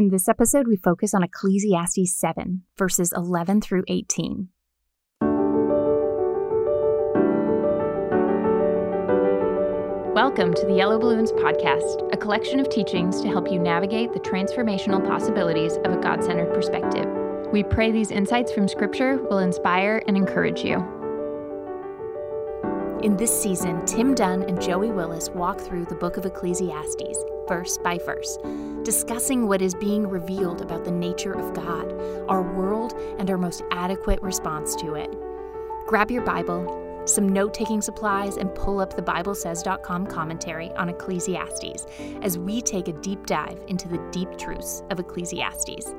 [0.00, 4.48] In this episode, we focus on Ecclesiastes 7, verses 11 through 18.
[10.14, 14.20] Welcome to the Yellow Balloons Podcast, a collection of teachings to help you navigate the
[14.20, 17.06] transformational possibilities of a God centered perspective.
[17.52, 20.99] We pray these insights from Scripture will inspire and encourage you.
[23.02, 27.16] In this season, Tim Dunn and Joey Willis walk through the book of Ecclesiastes,
[27.48, 28.36] verse by verse,
[28.82, 31.90] discussing what is being revealed about the nature of God,
[32.28, 35.10] our world, and our most adequate response to it.
[35.86, 41.86] Grab your Bible, some note taking supplies, and pull up the BibleSays.com commentary on Ecclesiastes
[42.20, 45.94] as we take a deep dive into the deep truths of Ecclesiastes.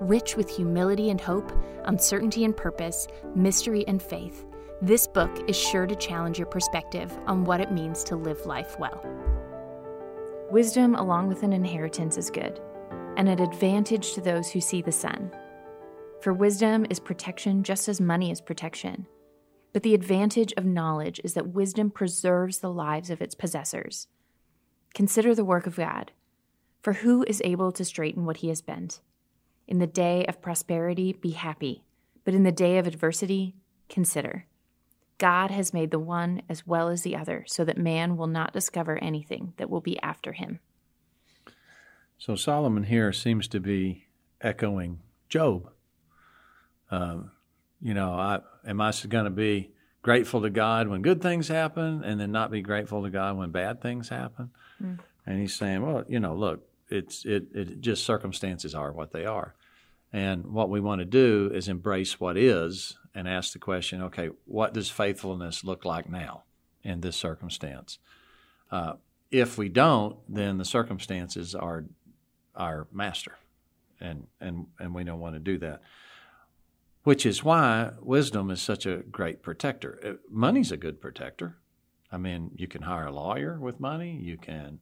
[0.00, 1.52] Rich with humility and hope,
[1.84, 3.06] uncertainty and purpose,
[3.36, 4.46] mystery and faith,
[4.82, 8.78] this book is sure to challenge your perspective on what it means to live life
[8.78, 9.04] well.
[10.50, 12.60] Wisdom, along with an inheritance, is good,
[13.18, 15.30] and an advantage to those who see the sun.
[16.22, 19.06] For wisdom is protection just as money is protection.
[19.74, 24.08] But the advantage of knowledge is that wisdom preserves the lives of its possessors.
[24.94, 26.12] Consider the work of God.
[26.82, 29.00] For who is able to straighten what he has bent?
[29.68, 31.84] In the day of prosperity, be happy,
[32.24, 33.54] but in the day of adversity,
[33.88, 34.46] consider.
[35.20, 38.54] God has made the one as well as the other, so that man will not
[38.54, 40.60] discover anything that will be after him.
[42.18, 44.06] So Solomon here seems to be
[44.40, 45.70] echoing Job.
[46.90, 47.18] Uh,
[47.82, 49.70] you know, I, am I going to be
[50.02, 53.50] grateful to God when good things happen and then not be grateful to God when
[53.50, 54.50] bad things happen?
[54.82, 54.98] Mm.
[55.26, 59.26] And he's saying, well, you know, look, it's it, it just circumstances are what they
[59.26, 59.54] are.
[60.12, 64.30] And what we want to do is embrace what is and ask the question okay,
[64.44, 66.44] what does faithfulness look like now
[66.82, 67.98] in this circumstance?
[68.70, 68.94] Uh,
[69.30, 71.84] if we don't, then the circumstances are
[72.54, 73.36] our master,
[74.00, 75.80] and, and, and we don't want to do that.
[77.02, 79.98] Which is why wisdom is such a great protector.
[80.04, 81.56] Uh, money's a good protector.
[82.12, 84.80] I mean, you can hire a lawyer with money, you can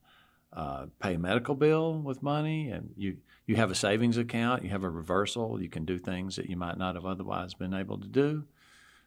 [0.52, 4.70] uh, pay a medical bill with money, and you you have a savings account, you
[4.70, 7.98] have a reversal, you can do things that you might not have otherwise been able
[7.98, 8.44] to do.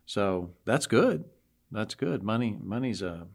[0.06, 1.26] So that's good.
[1.72, 2.24] That's good.
[2.24, 3.28] Money money's a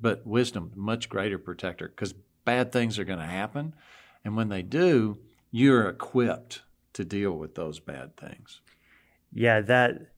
[0.00, 3.74] but wisdom much greater protector because bad things are going to happen,
[4.24, 5.18] and when they do,
[5.50, 6.62] you're equipped
[6.92, 8.60] to deal with those bad things.
[9.32, 10.12] Yeah, that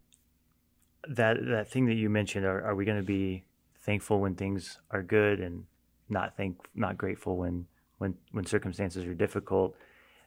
[1.09, 2.45] that that thing that you mentioned.
[2.45, 3.45] Are, are we going to be
[3.81, 5.65] thankful when things are good and
[6.09, 7.67] not think not grateful when
[7.99, 9.75] when when circumstances are difficult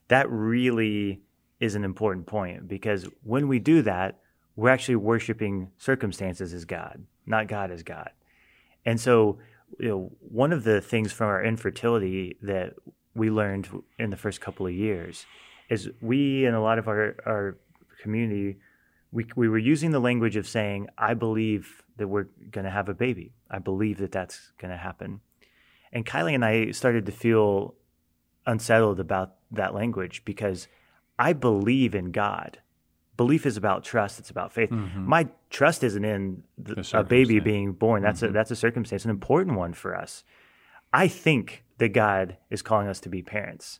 [0.08, 1.22] that really
[1.60, 4.20] is an important point because when we do that
[4.56, 8.10] we're actually worshiping circumstances as god not god as god
[8.86, 9.38] and so
[9.80, 12.74] you know one of the things from our infertility that
[13.16, 13.68] we learned
[13.98, 15.26] in the first couple of years
[15.70, 17.58] is we and a lot of our our
[18.02, 18.58] community
[19.12, 22.90] we, we were using the language of saying, I believe that we're going to have
[22.90, 23.34] a baby.
[23.50, 25.22] I believe that that's going to happen.
[25.92, 27.76] And Kylie and I started to feel
[28.46, 30.68] unsettled about that language because
[31.20, 32.60] I believe in God.
[33.16, 34.20] Belief is about trust.
[34.20, 34.70] It's about faith.
[34.70, 35.08] Mm-hmm.
[35.08, 38.04] My trust isn't in the, a baby being born.
[38.04, 38.30] That's mm-hmm.
[38.30, 40.24] a that's a circumstance, an important one for us.
[40.94, 43.80] I think that God is calling us to be parents,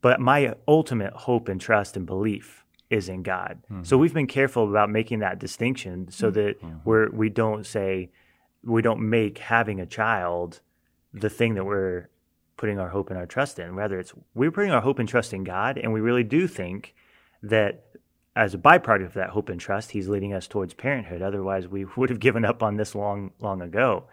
[0.00, 3.62] but my ultimate hope and trust and belief is in God.
[3.64, 3.82] Mm-hmm.
[3.82, 6.68] So we've been careful about making that distinction so mm-hmm.
[6.68, 8.10] that we're we don't say
[8.62, 10.60] we don't make having a child
[11.12, 12.08] the thing that we're
[12.56, 13.74] putting our hope and our trust in.
[13.74, 16.94] Rather, it's we're putting our hope and trust in God, and we really do think
[17.42, 17.84] that
[18.34, 21.22] as a byproduct of that hope and trust, He's leading us towards parenthood.
[21.22, 24.04] Otherwise, we would have given up on this long, long ago.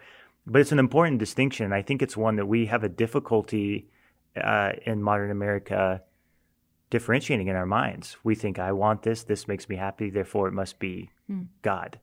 [0.46, 1.72] But it's an important distinction.
[1.72, 3.88] I think it's one that we have a difficulty
[4.36, 6.02] uh, in modern America
[6.88, 8.16] differentiating in our minds.
[8.24, 11.46] We think, I want this, this makes me happy, therefore it must be mm.
[11.62, 12.00] God.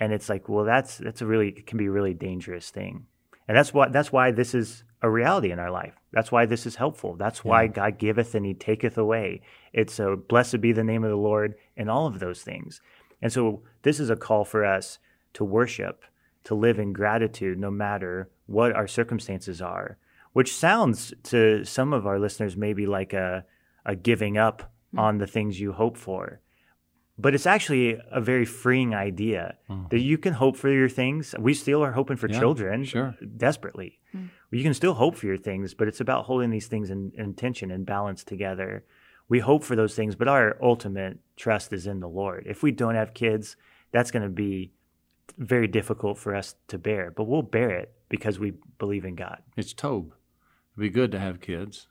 [0.00, 3.06] And it's like, well, that's that's a really can be a really dangerous thing.
[3.48, 5.94] And that's why that's why this is a reality in our life.
[6.12, 7.16] That's why this is helpful.
[7.16, 7.68] That's why yeah.
[7.68, 9.42] God giveth and he taketh away.
[9.72, 12.80] It's a blessed be the name of the Lord and all of those things.
[13.22, 14.98] And so this is a call for us
[15.34, 16.02] to worship,
[16.44, 19.98] to live in gratitude no matter what our circumstances are,
[20.32, 23.44] which sounds to some of our listeners maybe like a,
[23.84, 24.98] a giving up mm-hmm.
[24.98, 26.40] on the things you hope for
[27.18, 29.88] but it's actually a very freeing idea mm-hmm.
[29.88, 31.34] that you can hope for your things.
[31.38, 33.14] We still are hoping for yeah, children sure.
[33.36, 33.98] desperately.
[34.14, 34.26] Mm-hmm.
[34.50, 37.34] You can still hope for your things, but it's about holding these things in, in
[37.34, 38.84] tension and balance together.
[39.28, 42.44] We hope for those things, but our ultimate trust is in the Lord.
[42.46, 43.56] If we don't have kids,
[43.92, 44.72] that's going to be
[45.38, 49.42] very difficult for us to bear, but we'll bear it because we believe in God.
[49.56, 50.06] It's Tov.
[50.06, 51.88] It'd be good to have kids.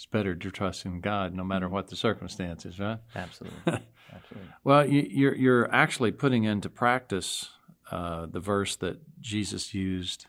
[0.00, 3.00] It's better to trust in God no matter what the circumstances, right?
[3.14, 3.82] Absolutely.
[4.10, 4.48] Absolutely.
[4.64, 7.50] Well, you, you're you're actually putting into practice
[7.90, 10.24] uh, the verse that Jesus used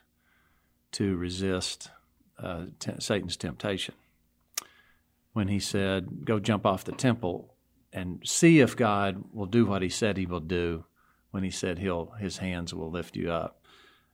[0.91, 1.89] to resist
[2.37, 3.95] uh, t- Satan's temptation
[5.31, 7.55] when he said, "Go jump off the temple
[7.93, 10.83] and see if God will do what He said He will do."
[11.29, 13.63] When He said He'll His hands will lift you up,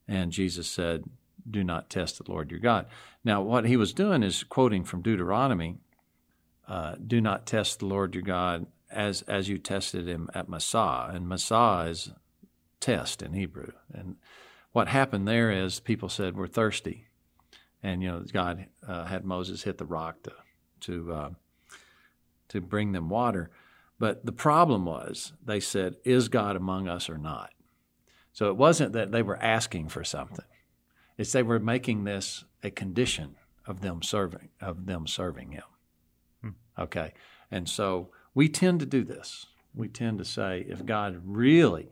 [0.07, 1.05] and Jesus said,
[1.49, 2.87] "Do not test the Lord your God."
[3.23, 5.77] Now, what he was doing is quoting from Deuteronomy.
[6.67, 11.09] Uh, do not test the Lord your God as as you tested him at Massah,
[11.13, 12.11] and Massah is
[12.79, 13.71] test in Hebrew.
[13.93, 14.17] And
[14.71, 17.07] what happened there is people said we're thirsty,
[17.81, 20.33] and you know God uh, had Moses hit the rock to
[20.81, 21.29] to uh,
[22.49, 23.49] to bring them water.
[23.99, 27.51] But the problem was they said, "Is God among us or not?"
[28.31, 30.45] So it wasn't that they were asking for something;
[31.17, 33.35] it's they were making this a condition
[33.65, 35.63] of them serving of them serving Him.
[36.41, 36.49] Hmm.
[36.79, 37.13] Okay,
[37.51, 39.47] and so we tend to do this.
[39.73, 41.89] We tend to say, if God really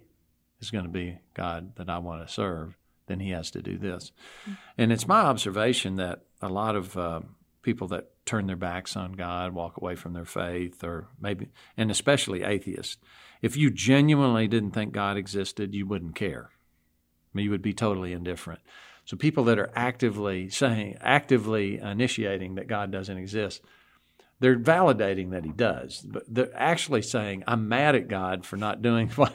[0.59, 2.77] is going to be God that I want to serve,
[3.07, 4.11] then He has to do this.
[4.77, 7.21] And it's my observation that a lot of uh,
[7.61, 11.91] people that turn their backs on God, walk away from their faith, or maybe, and
[11.91, 12.97] especially atheists,
[13.41, 16.49] if you genuinely didn't think God existed, you wouldn't care.
[16.51, 18.61] I mean, you would be totally indifferent.
[19.05, 23.61] So people that are actively saying, actively initiating that God doesn't exist,
[24.39, 28.81] they're validating that he does, but they're actually saying, "I'm mad at God for not
[28.81, 29.33] doing what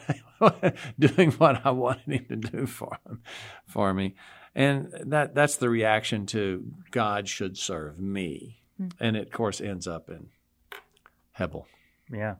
[0.99, 3.23] doing what I wanted him to do for him,
[3.67, 4.15] for me,"
[4.55, 9.03] and that that's the reaction to God should serve me, mm-hmm.
[9.03, 10.29] and it of course ends up in
[11.33, 11.67] Hebel.
[12.13, 12.37] Yeah,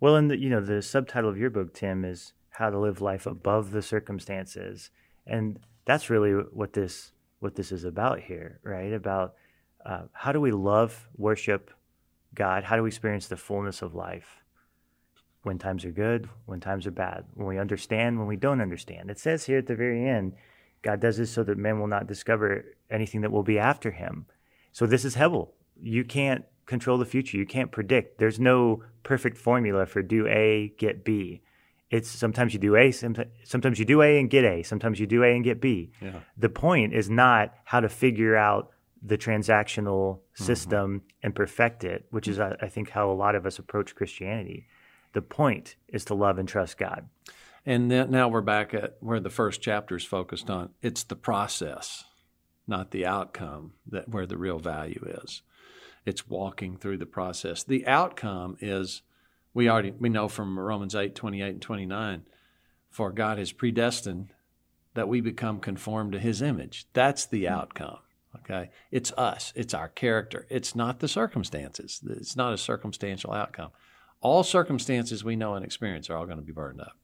[0.00, 3.24] well, and you know the subtitle of your book, Tim, is "How to Live Life
[3.24, 4.90] Above the Circumstances,"
[5.26, 8.92] and that's really what this what this is about here, right?
[8.92, 9.34] About
[9.84, 11.70] uh, how do we love, worship,
[12.34, 14.42] God, how do we experience the fullness of life?
[15.42, 19.10] When times are good, when times are bad, when we understand, when we don't understand.
[19.10, 20.34] It says here at the very end,
[20.82, 24.26] God does this so that men will not discover anything that will be after him.
[24.72, 25.54] So this is Hebel.
[25.80, 27.36] You can't control the future.
[27.36, 28.18] You can't predict.
[28.18, 31.42] There's no perfect formula for do A, get B.
[31.90, 35.22] It's sometimes you do A, sometimes you do A and get A, sometimes you do
[35.22, 35.92] A and get B.
[36.00, 36.20] Yeah.
[36.36, 38.70] The point is not how to figure out
[39.02, 40.44] the transactional mm-hmm.
[40.44, 41.08] system mm-hmm.
[41.22, 44.66] and perfect it, which is, I think, how a lot of us approach Christianity.
[45.12, 47.08] The point is to love and trust God.
[47.64, 50.70] And then, now we're back at where the first chapter is focused on.
[50.82, 52.04] It's the process,
[52.66, 55.42] not the outcome, that where the real value is.
[56.04, 57.64] It's walking through the process.
[57.64, 59.02] The outcome is
[59.56, 62.22] we already we know from Romans 8, 28 and 29,
[62.90, 64.34] for God has predestined
[64.92, 66.86] that we become conformed to his image.
[66.92, 67.54] That's the hmm.
[67.54, 67.98] outcome.
[68.36, 68.68] Okay.
[68.90, 72.02] It's us, it's our character, it's not the circumstances.
[72.06, 73.70] It's not a circumstantial outcome.
[74.20, 76.98] All circumstances we know and experience are all going to be burned up.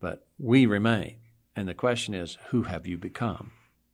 [0.00, 1.16] But we remain.
[1.56, 3.52] And the question is, who have you become?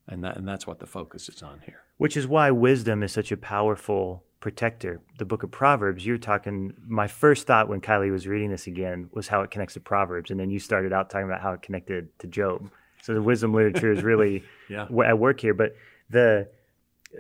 [0.09, 1.83] And, that, and that's what the focus is on here.
[1.99, 5.01] Which is why wisdom is such a powerful protector.
[5.19, 9.09] The book of Proverbs, you're talking, my first thought when Kylie was reading this again
[9.13, 10.31] was how it connects to Proverbs.
[10.31, 12.71] And then you started out talking about how it connected to Job.
[13.03, 14.87] So the wisdom literature is really yeah.
[15.05, 15.55] at work here.
[15.55, 15.75] But
[16.11, 16.49] the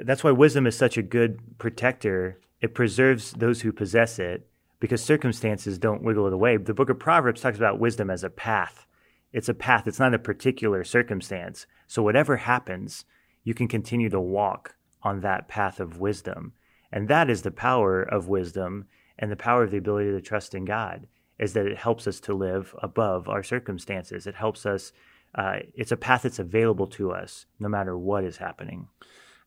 [0.04, 2.38] that's why wisdom is such a good protector.
[2.60, 4.46] It preserves those who possess it
[4.80, 6.56] because circumstances don't wiggle it away.
[6.56, 8.86] The book of Proverbs talks about wisdom as a path.
[9.32, 11.66] It's a path, it's not a particular circumstance.
[11.86, 13.04] So whatever happens,
[13.44, 16.52] you can continue to walk on that path of wisdom.
[16.92, 18.86] And that is the power of wisdom
[19.18, 21.06] and the power of the ability to trust in God
[21.38, 24.26] is that it helps us to live above our circumstances.
[24.26, 24.92] It helps us
[25.34, 28.88] uh, it's a path that's available to us no matter what is happening.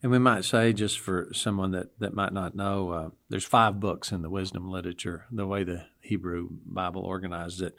[0.04, 3.80] And we might say, just for someone that, that might not know, uh, there's five
[3.80, 7.76] books in the wisdom literature, the way the Hebrew Bible organized it.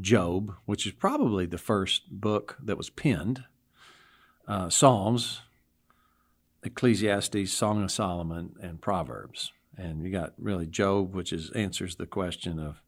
[0.00, 3.44] Job, which is probably the first book that was penned,
[4.46, 5.40] uh, Psalms,
[6.64, 9.52] Ecclesiastes, Song of Solomon, and Proverbs.
[9.76, 12.80] And you got really Job, which is answers the question of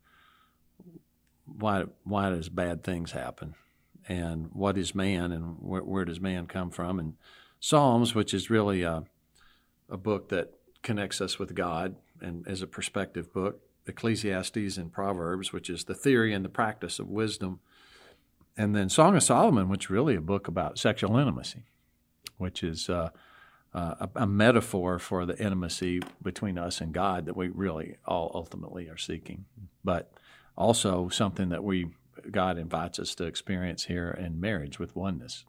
[1.44, 3.54] why why does bad things happen?
[4.08, 7.14] and what is man and where, where does man come from and
[7.60, 9.04] psalms which is really a,
[9.88, 10.52] a book that
[10.82, 15.94] connects us with god and as a perspective book ecclesiastes and proverbs which is the
[15.94, 17.60] theory and the practice of wisdom
[18.56, 21.64] and then song of solomon which is really a book about sexual intimacy
[22.38, 23.10] which is uh,
[23.76, 28.30] uh, a, a, metaphor for the intimacy between us and god that we really all
[28.34, 29.44] ultimately are seeking
[29.84, 30.12] but
[30.56, 31.90] also something that we
[32.30, 35.44] God invites us to experience here in marriage with oneness.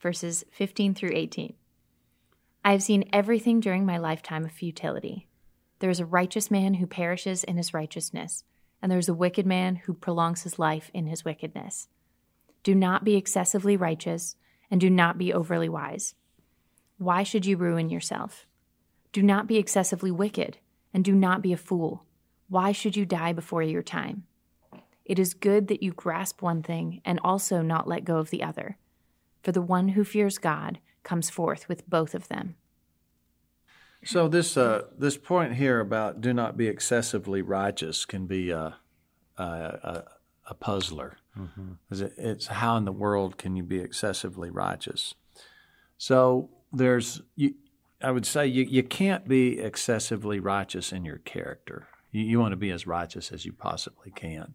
[0.00, 1.54] Verses 15 through 18.
[2.64, 5.28] I have seen everything during my lifetime of futility.
[5.78, 8.44] There is a righteous man who perishes in his righteousness,
[8.82, 11.88] and there is a wicked man who prolongs his life in his wickedness.
[12.62, 14.36] Do not be excessively righteous,
[14.70, 16.14] and do not be overly wise.
[17.00, 18.46] Why should you ruin yourself?
[19.14, 20.58] Do not be excessively wicked,
[20.92, 22.04] and do not be a fool.
[22.50, 24.24] Why should you die before your time?
[25.06, 28.42] It is good that you grasp one thing and also not let go of the
[28.42, 28.76] other.
[29.42, 32.56] For the one who fears God comes forth with both of them.
[34.04, 38.76] So this uh, this point here about do not be excessively righteous can be a
[39.38, 40.04] a, a,
[40.50, 41.16] a puzzler.
[41.38, 41.72] Mm-hmm.
[42.18, 45.14] It's how in the world can you be excessively righteous?
[45.96, 47.54] So there's you,
[48.02, 51.88] I would say you, you can't be excessively righteous in your character.
[52.12, 54.54] You, you want to be as righteous as you possibly can.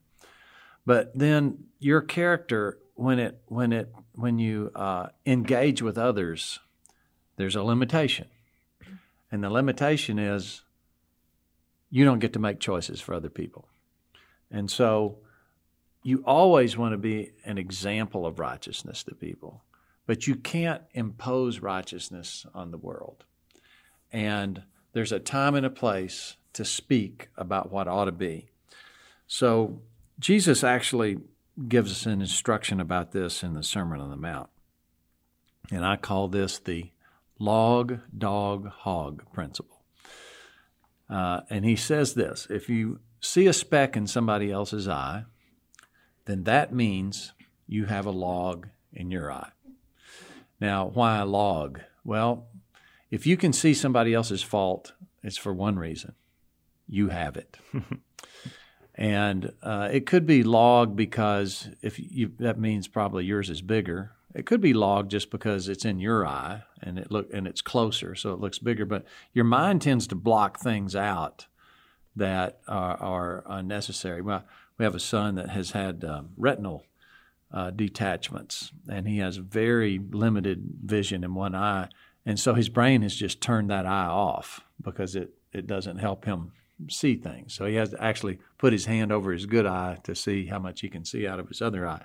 [0.86, 6.60] But then your character, when it when it when you uh, engage with others,
[7.38, 8.28] there's a limitation,
[9.32, 10.62] and the limitation is
[11.90, 13.68] you don't get to make choices for other people,
[14.52, 15.18] and so
[16.04, 19.64] you always want to be an example of righteousness to people,
[20.06, 23.24] but you can't impose righteousness on the world,
[24.12, 28.48] and there's a time and a place to speak about what ought to be.
[29.28, 29.82] So
[30.20, 31.18] Jesus actually
[31.68, 34.50] gives us an instruction about this in the Sermon on the Mount.
[35.72, 36.92] And I call this the
[37.40, 39.82] log, dog, hog principle.
[41.10, 45.26] Uh, and he says this if you see a speck in somebody else's eye,
[46.26, 47.34] then that means
[47.68, 49.52] you have a log in your eye.
[50.60, 51.82] Now, why log?
[52.04, 52.48] Well,
[53.12, 54.94] if you can see somebody else's fault,
[55.24, 56.14] it's for one reason
[56.88, 57.58] you have it.
[58.96, 64.12] and uh, it could be log because if you that means probably yours is bigger.
[64.34, 67.62] It could be log just because it's in your eye and it look and it's
[67.62, 68.86] closer, so it looks bigger.
[68.86, 71.48] But your mind tends to block things out
[72.16, 74.22] that are, are unnecessary.
[74.22, 74.44] Well,
[74.78, 76.86] we have a son that has had um, retinal
[77.56, 81.88] uh, detachments, and he has very limited vision in one eye,
[82.26, 86.26] and so his brain has just turned that eye off because it it doesn't help
[86.26, 86.52] him
[86.90, 87.54] see things.
[87.54, 90.60] So he has to actually put his hand over his good eye to see how
[90.60, 92.04] much he can see out of his other eye.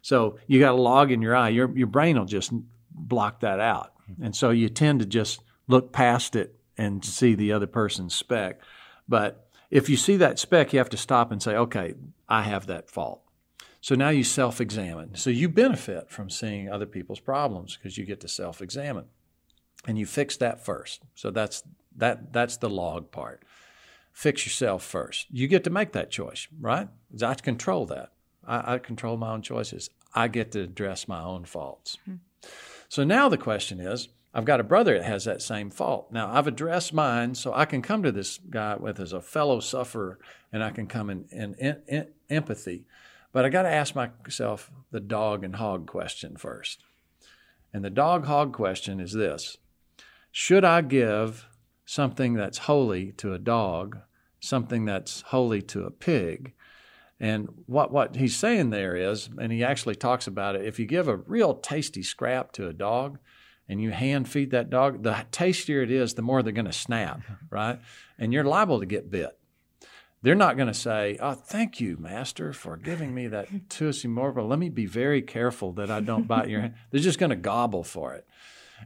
[0.00, 2.50] So you got a log in your eye, your your brain will just
[2.90, 3.92] block that out.
[4.22, 8.60] And so you tend to just look past it and see the other person's speck.
[9.08, 11.94] But if you see that speck, you have to stop and say, okay,
[12.28, 13.20] I have that fault.
[13.86, 15.14] So now you self examine.
[15.14, 19.04] So you benefit from seeing other people's problems because you get to self examine.
[19.86, 21.02] And you fix that first.
[21.14, 21.62] So that's
[21.96, 23.44] that that's the log part
[24.16, 25.26] fix yourself first.
[25.30, 26.88] You get to make that choice, right?
[27.22, 28.12] I control that.
[28.46, 29.90] I, I control my own choices.
[30.14, 31.98] I get to address my own faults.
[32.08, 32.48] Mm-hmm.
[32.88, 36.10] So now the question is I've got a brother that has that same fault.
[36.10, 39.60] Now I've addressed mine, so I can come to this guy with as a fellow
[39.60, 40.18] sufferer
[40.50, 42.86] and I can come in, in, in, in empathy.
[43.36, 46.82] But I got to ask myself the dog and hog question first.
[47.70, 49.58] And the dog hog question is this
[50.32, 51.46] Should I give
[51.84, 53.98] something that's holy to a dog,
[54.40, 56.54] something that's holy to a pig.
[57.20, 60.86] And what, what he's saying there is, and he actually talks about it, if you
[60.86, 63.18] give a real tasty scrap to a dog
[63.68, 66.72] and you hand feed that dog, the tastier it is, the more they're going to
[66.72, 67.80] snap, right?
[68.18, 69.38] And you're liable to get bit.
[70.22, 74.46] They're not going to say, Oh, thank you, master, for giving me that tussy morble.
[74.46, 76.74] Let me be very careful that I don't bite your hand.
[76.90, 78.26] They're just going to gobble for it.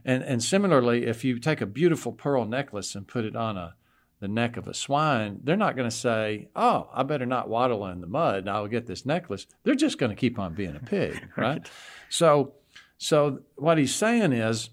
[0.05, 3.75] And, and similarly, if you take a beautiful pearl necklace and put it on a,
[4.19, 7.85] the neck of a swine, they're not going to say, Oh, I better not waddle
[7.87, 8.39] in the mud.
[8.39, 9.47] And I will get this necklace.
[9.63, 11.43] They're just going to keep on being a pig, right?
[11.43, 11.71] right?
[12.09, 12.53] So,
[12.97, 14.69] so what he's saying is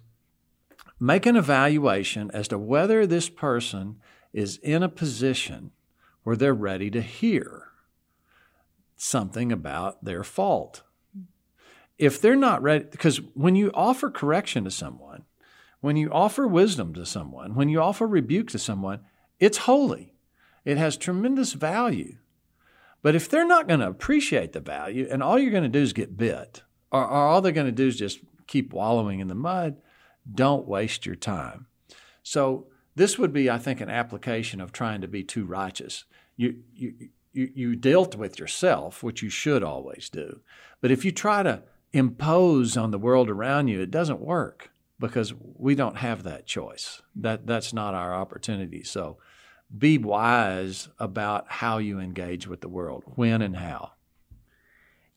[1.01, 4.01] make an evaluation as to whether this person
[4.33, 5.73] is in a position
[6.29, 7.69] where they're ready to hear
[8.97, 10.83] something about their fault
[11.97, 15.25] if they're not ready, because when you offer correction to someone,
[15.81, 19.01] when you offer wisdom to someone, when you offer rebuke to someone,
[19.41, 20.13] it's holy.
[20.67, 22.19] It has tremendous value.
[23.01, 25.81] But if they're not going to appreciate the value and all you're going to do
[25.81, 29.29] is get bit, or, or all they're going to do is just keep wallowing in
[29.29, 29.79] the mud,
[30.31, 31.69] don't waste your time.
[32.23, 32.67] So,
[32.99, 36.05] this would be, I think, an application of trying to be too righteous.
[36.37, 36.95] You, you,
[37.33, 40.41] you, you dealt with yourself, which you should always do.
[40.81, 41.63] But if you try to
[41.93, 47.01] impose on the world around you, it doesn't work because we don't have that choice.
[47.15, 48.83] That that's not our opportunity.
[48.83, 49.19] So
[49.77, 53.93] be wise about how you engage with the world, when and how.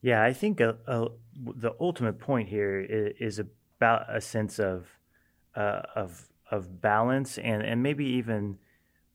[0.01, 3.45] Yeah, I think a, a, the ultimate point here is, is,
[3.77, 4.87] about a sense of
[5.55, 8.59] uh, of of balance and and maybe even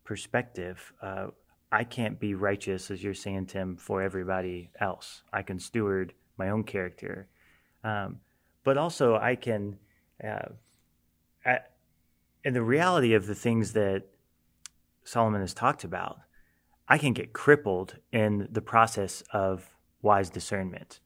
[0.05, 0.93] perspective.
[1.01, 1.29] Uh,
[1.71, 5.23] I can't be righteous, as you're saying, Tim, for everybody else.
[5.33, 7.29] I can steward my own character,
[7.85, 8.21] um,
[8.65, 9.79] but also I can.
[10.23, 10.49] Uh,
[12.45, 14.05] and the reality of the things that
[15.03, 16.19] Solomon has talked about,
[16.89, 19.69] I can get crippled in the process of
[20.01, 21.01] wise discernment.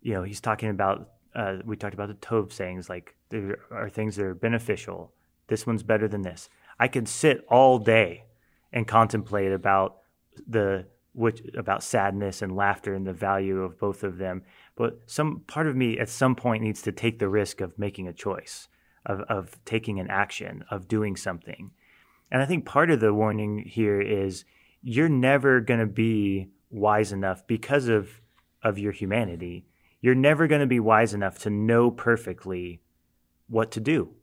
[0.00, 3.88] You know, he's talking about, uh, we talked about the Tov sayings, like there are
[3.88, 5.12] things that are beneficial.
[5.52, 6.48] This one's better than this.
[6.80, 8.24] I can sit all day
[8.72, 9.98] and contemplate about
[10.48, 14.44] the which about sadness and laughter and the value of both of them.
[14.76, 18.08] But some part of me at some point needs to take the risk of making
[18.08, 18.68] a choice
[19.04, 21.72] of, of taking an action, of doing something.
[22.30, 24.46] And I think part of the warning here is
[24.82, 28.22] you're never going to be wise enough because of,
[28.62, 29.66] of your humanity.
[30.00, 32.80] You're never going to be wise enough to know perfectly
[33.48, 34.14] what to do.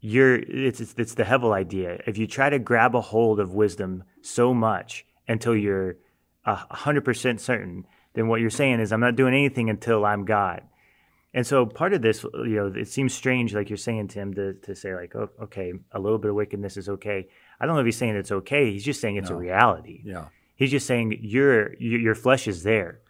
[0.00, 2.00] You're, it's, it's, it's the Hevel idea.
[2.06, 5.96] If you try to grab a hold of wisdom so much until you're
[6.44, 10.24] a hundred percent certain, then what you're saying is, I'm not doing anything until I'm
[10.24, 10.62] God.
[11.32, 14.54] And so part of this, you know, it seems strange, like you're saying, Tim, to,
[14.54, 17.28] to say like, oh, okay, a little bit of wickedness is okay.
[17.60, 18.72] I don't know if he's saying it's okay.
[18.72, 19.36] He's just saying it's no.
[19.36, 20.02] a reality.
[20.04, 20.24] Yeah.
[20.56, 23.00] He's just saying your your flesh is there.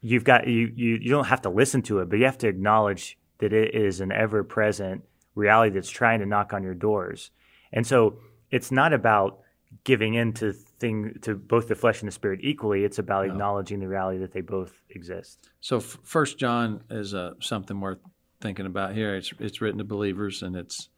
[0.00, 2.48] You've got you, you you don't have to listen to it, but you have to
[2.48, 5.02] acknowledge that it is an ever present
[5.34, 7.30] reality that's trying to knock on your doors.
[7.72, 8.18] And so
[8.50, 9.40] it's not about
[9.82, 12.84] giving in to thing to both the flesh and the spirit equally.
[12.84, 13.32] It's about no.
[13.32, 15.50] acknowledging the reality that they both exist.
[15.60, 17.98] So First John is uh, something worth
[18.40, 19.16] thinking about here.
[19.16, 20.88] It's it's written to believers, and it's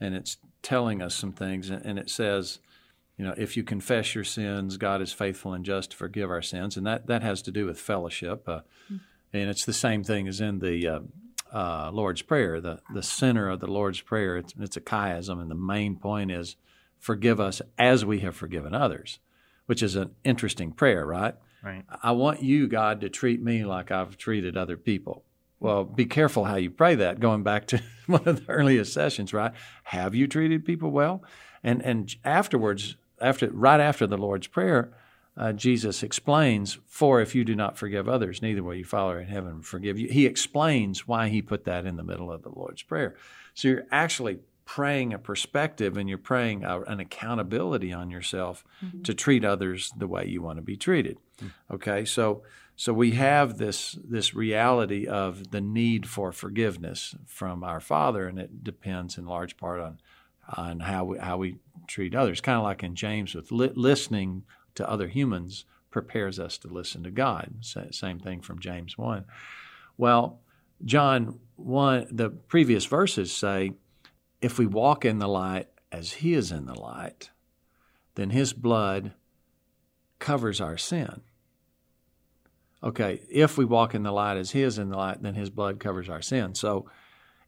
[0.00, 2.58] and it's telling us some things, and it says.
[3.16, 6.42] You know, if you confess your sins, God is faithful and just to forgive our
[6.42, 8.48] sins, and that, that has to do with fellowship.
[8.48, 8.96] Uh, mm-hmm.
[9.32, 11.00] And it's the same thing as in the uh,
[11.54, 14.36] uh, Lord's Prayer, the, the center of the Lord's Prayer.
[14.36, 16.56] It's, it's a chiasm, and the main point is
[16.98, 19.20] forgive us as we have forgiven others
[19.66, 21.34] which is an interesting prayer, right?
[21.62, 21.84] Right.
[22.02, 25.24] I want you, God, to treat me like I've treated other people.
[25.60, 27.20] Well, be careful how you pray that.
[27.20, 29.52] Going back to one of the earliest sessions, right?
[29.84, 31.22] Have you treated people well?
[31.62, 34.92] And and afterwards, after right after the Lord's prayer,
[35.36, 39.28] uh, Jesus explains, "For if you do not forgive others, neither will your Father in
[39.28, 42.82] heaven forgive you." He explains why he put that in the middle of the Lord's
[42.82, 43.16] prayer.
[43.54, 49.02] So you're actually praying a perspective and you're praying a, an accountability on yourself mm-hmm.
[49.02, 51.18] to treat others the way you want to be treated.
[51.38, 51.74] Mm-hmm.
[51.74, 52.42] Okay, so
[52.76, 58.38] so we have this this reality of the need for forgiveness from our Father, and
[58.38, 60.00] it depends in large part on
[60.56, 62.40] on how we how we treat others.
[62.40, 67.04] Kind of like in James, with li- listening to other humans prepares us to listen
[67.04, 67.64] to God.
[67.90, 69.24] same thing from James one.
[69.96, 70.40] Well,
[70.84, 73.72] John one, the previous verses say
[74.40, 77.30] if we walk in the light as He is in the light,
[78.16, 79.12] then His blood
[80.18, 81.22] covers our sin.
[82.82, 85.48] Okay, if we walk in the light as He is in the light, then His
[85.48, 86.54] blood covers our sin.
[86.54, 86.90] So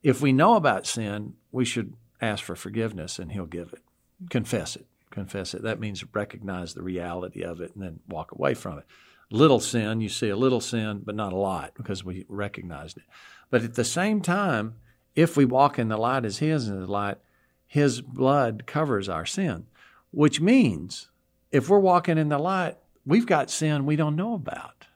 [0.03, 3.83] if we know about sin, we should ask for forgiveness and He'll give it.
[4.31, 4.87] Confess it.
[5.11, 5.63] Confess it.
[5.63, 8.85] That means recognize the reality of it and then walk away from it.
[9.31, 13.05] Little sin, you see a little sin, but not a lot because we recognized it.
[13.51, 14.77] But at the same time,
[15.15, 17.19] if we walk in the light as His is in the light,
[17.67, 19.67] His blood covers our sin,
[20.11, 21.09] which means
[21.51, 24.87] if we're walking in the light, we've got sin we don't know about,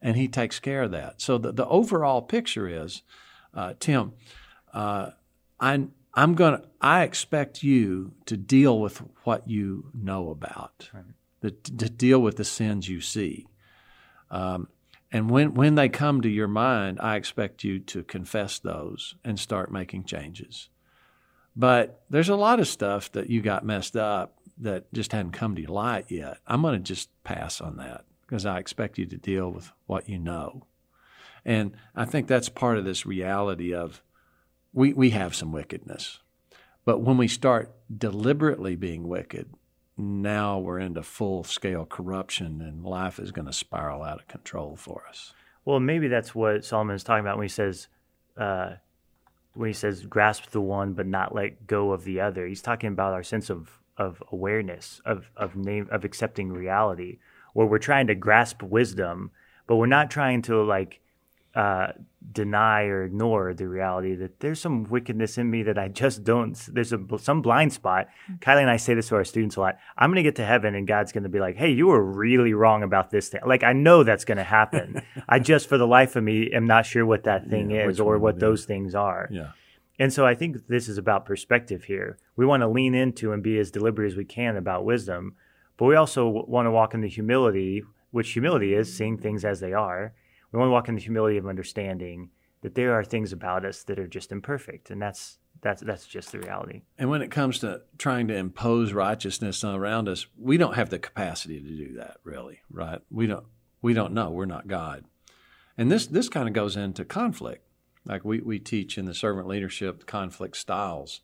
[0.00, 1.20] and He takes care of that.
[1.20, 3.02] So the, the overall picture is,
[3.54, 4.14] uh, Tim,
[4.72, 5.10] uh,
[5.60, 6.62] I, I'm gonna.
[6.80, 11.04] I expect you to deal with what you know about, right.
[11.40, 13.46] the, to deal with the sins you see.
[14.30, 14.68] Um,
[15.12, 19.38] and when, when they come to your mind, I expect you to confess those and
[19.38, 20.68] start making changes.
[21.56, 25.56] But there's a lot of stuff that you got messed up that just hadn't come
[25.56, 26.38] to light yet.
[26.46, 30.08] I'm going to just pass on that because I expect you to deal with what
[30.08, 30.66] you know.
[31.44, 34.02] And I think that's part of this reality of
[34.72, 36.20] we, we have some wickedness.
[36.84, 39.50] But when we start deliberately being wicked,
[39.96, 44.76] now we're into full scale corruption and life is going to spiral out of control
[44.76, 45.34] for us.
[45.64, 47.88] Well, maybe that's what Solomon is talking about when he says,
[48.36, 48.74] uh,
[49.54, 52.46] when he says grasp the one but not let go of the other.
[52.46, 57.18] He's talking about our sense of of awareness of of name of accepting reality,
[57.52, 59.30] where we're trying to grasp wisdom,
[59.66, 61.00] but we're not trying to like
[61.60, 61.92] uh,
[62.32, 66.54] deny or ignore the reality that there's some wickedness in me that I just don't.
[66.72, 68.06] There's a, some blind spot.
[68.06, 68.36] Mm-hmm.
[68.36, 69.78] Kylie and I say this to our students a lot.
[69.98, 72.02] I'm going to get to heaven and God's going to be like, "Hey, you were
[72.02, 75.02] really wrong about this thing." Like I know that's going to happen.
[75.28, 78.00] I just, for the life of me, am not sure what that thing yeah, is
[78.00, 79.28] or what those things are.
[79.30, 79.50] Yeah.
[79.98, 82.16] And so I think this is about perspective here.
[82.36, 85.34] We want to lean into and be as deliberate as we can about wisdom,
[85.76, 89.60] but we also want to walk in the humility, which humility is seeing things as
[89.60, 90.14] they are.
[90.52, 92.30] We want to walk in the humility of understanding
[92.62, 96.32] that there are things about us that are just imperfect, and that's that's that's just
[96.32, 96.82] the reality.
[96.98, 100.98] And when it comes to trying to impose righteousness around us, we don't have the
[100.98, 103.00] capacity to do that, really, right?
[103.10, 103.46] We don't
[103.82, 104.30] we don't know.
[104.30, 105.04] We're not God.
[105.76, 107.64] And this this kind of goes into conflict.
[108.04, 111.20] Like we, we teach in the servant leadership conflict styles.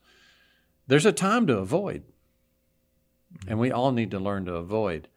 [0.86, 2.04] There's a time to avoid.
[3.32, 3.48] Mm-hmm.
[3.48, 5.08] And we all need to learn to avoid.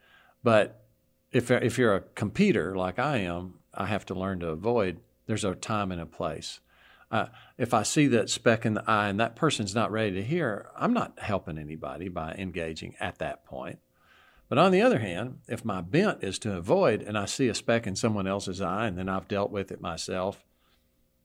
[0.43, 0.85] But
[1.31, 4.99] if if you're a competitor like I am, I have to learn to avoid.
[5.25, 6.59] There's a time and a place.
[7.11, 7.27] Uh,
[7.57, 10.69] if I see that speck in the eye and that person's not ready to hear,
[10.77, 13.79] I'm not helping anybody by engaging at that point.
[14.47, 17.55] But on the other hand, if my bent is to avoid and I see a
[17.55, 20.43] speck in someone else's eye and then I've dealt with it myself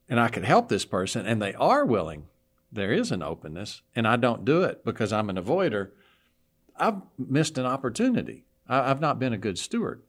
[0.08, 2.26] and I could help this person and they are willing,
[2.70, 5.90] there is an openness, and I don't do it because I'm an avoider,
[6.76, 8.44] I've missed an opportunity.
[8.68, 10.02] I've not been a good steward.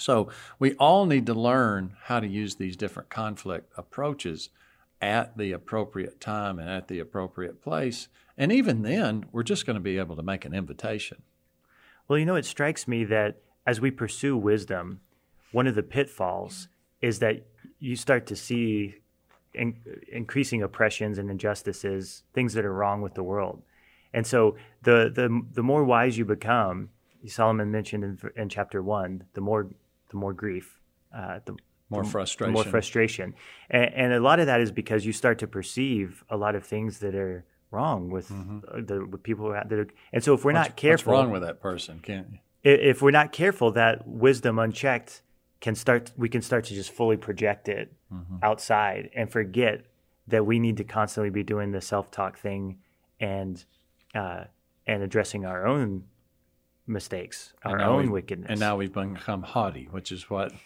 [0.00, 4.50] So we all need to learn how to use these different conflict approaches
[5.00, 8.08] at the appropriate time and at the appropriate place.
[8.36, 11.22] And even then, we're just going to be able to make an invitation.
[12.08, 15.00] Well, you know, it strikes me that as we pursue wisdom,
[15.52, 16.68] one of the pitfalls
[17.00, 17.46] is that
[17.78, 18.96] you start to see
[19.54, 19.76] in,
[20.10, 23.62] increasing oppressions and injustices, things that are wrong with the world.
[24.12, 26.90] And so the the the more wise you become,
[27.26, 29.68] Solomon mentioned in, in chapter one, the more
[30.10, 30.78] the more grief,
[31.14, 31.56] uh, the
[31.88, 32.52] more frustration.
[32.52, 33.34] More frustration.
[33.68, 36.64] And, and, a lot of that is because you start to perceive a lot of
[36.64, 38.84] things that are wrong with mm-hmm.
[38.84, 41.24] the with people who have, that are, and so if we're what's, not careful what's
[41.24, 42.38] wrong with that person can't you?
[42.62, 45.22] if we're not careful that wisdom unchecked
[45.60, 48.36] can start we can start to just fully project it mm-hmm.
[48.42, 49.84] outside and forget
[50.26, 52.78] that we need to constantly be doing the self-talk thing
[53.20, 53.64] and
[54.14, 54.44] uh,
[54.86, 56.04] and addressing our own
[56.90, 60.52] mistakes our own wickedness and now we've become haughty which is what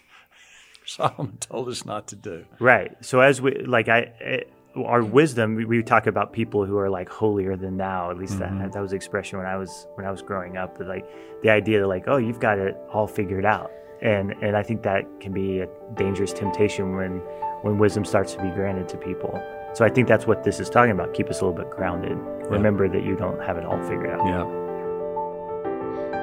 [0.85, 2.45] Solomon told us not to do.
[2.59, 2.95] Right.
[3.03, 6.89] So as we like, I, it, our wisdom, we, we, talk about people who are
[6.89, 8.11] like holier than thou.
[8.11, 8.59] At least mm-hmm.
[8.59, 10.77] that that was the expression when I was when I was growing up.
[10.77, 11.05] But like
[11.41, 14.83] the idea that like, oh, you've got it all figured out, and and I think
[14.83, 17.19] that can be a dangerous temptation when
[17.61, 19.41] when wisdom starts to be granted to people.
[19.73, 21.13] So I think that's what this is talking about.
[21.13, 22.11] Keep us a little bit grounded.
[22.11, 22.47] Yeah.
[22.49, 24.25] Remember that you don't have it all figured out.
[24.25, 24.64] Yeah.